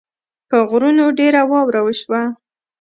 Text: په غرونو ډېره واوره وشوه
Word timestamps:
په 0.49 0.57
غرونو 0.69 1.05
ډېره 1.19 1.41
واوره 1.51 1.81
وشوه 1.83 2.21